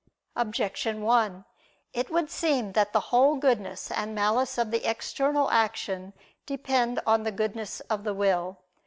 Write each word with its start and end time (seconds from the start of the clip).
Objection 0.35 1.03
1: 1.03 1.45
It 1.93 2.09
would 2.09 2.31
seem 2.31 2.71
that 2.71 2.91
the 2.91 2.99
whole 3.13 3.35
goodness 3.35 3.91
and 3.91 4.15
malice 4.15 4.57
of 4.57 4.71
the 4.71 4.89
external 4.89 5.51
action 5.51 6.13
depend 6.47 6.99
on 7.05 7.21
the 7.21 7.31
goodness 7.31 7.81
of 7.81 8.03
the 8.03 8.15
will. 8.15 8.57